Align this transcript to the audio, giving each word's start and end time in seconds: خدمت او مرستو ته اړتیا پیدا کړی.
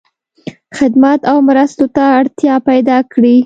خدمت 0.77 1.19
او 1.31 1.37
مرستو 1.49 1.85
ته 1.95 2.03
اړتیا 2.19 2.55
پیدا 2.69 2.97
کړی. 3.13 3.37